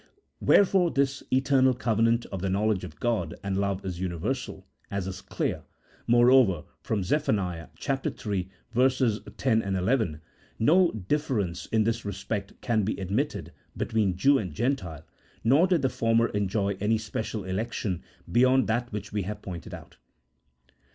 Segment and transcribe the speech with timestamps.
[0.39, 5.21] Wherefore this eternal covenant of the knowledge of God and love is universal, as is
[5.21, 5.61] clear,
[6.07, 7.29] moreover, from Zeph.
[7.29, 7.67] iii.
[7.77, 8.01] 10,
[8.75, 10.21] 11:
[10.57, 15.05] no difference in this re spect can be admitted between Jew and Gentile,
[15.43, 19.97] nor did the former enjoy any special election beyond that which we have pointed out.